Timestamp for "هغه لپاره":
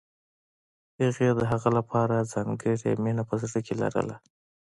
1.51-2.27